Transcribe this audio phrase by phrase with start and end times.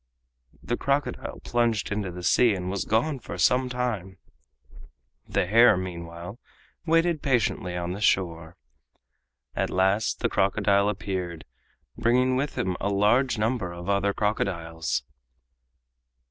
[0.63, 4.17] The crocodile plunged into the sea and was gone for some time.
[5.27, 6.39] The hare, meanwhile,
[6.87, 8.57] waited patiently on the shore.
[9.55, 11.45] At last the crocodile appeared,
[11.99, 15.03] bringing with him a large number of other crocodiles.